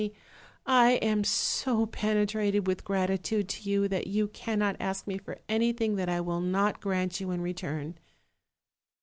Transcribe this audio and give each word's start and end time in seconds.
me; 0.01 0.13
I 0.65 0.93
am 0.93 1.23
so 1.23 1.85
penetrated 1.85 2.65
with 2.65 2.83
gratitude 2.83 3.47
to 3.49 3.69
yon 3.69 3.89
that 3.89 4.07
you 4.07 4.29
cannot 4.29 4.75
ask 4.79 5.05
me 5.05 5.19
for 5.19 5.37
anything 5.47 5.95
that 5.97 6.09
I 6.09 6.19
will 6.21 6.41
not 6.41 6.81
grant 6.81 7.19
you 7.19 7.29
in 7.29 7.41
return.' 7.41 7.99